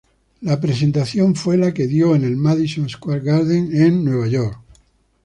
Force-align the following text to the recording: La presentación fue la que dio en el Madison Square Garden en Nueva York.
La 0.41 0.59
presentación 0.59 1.35
fue 1.35 1.57
la 1.57 1.75
que 1.75 1.85
dio 1.85 2.15
en 2.15 2.23
el 2.23 2.35
Madison 2.35 2.89
Square 2.89 3.19
Garden 3.21 3.69
en 3.75 4.03
Nueva 4.03 4.25
York. 4.27 4.59